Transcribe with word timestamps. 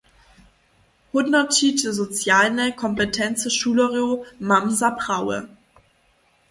Hódnoćić 1.17 1.83
socialne 1.99 2.65
kompetency 2.81 3.53
šulerjow 3.59 4.19
mam 4.53 4.75
za 4.81 4.93
prawe. 5.03 5.41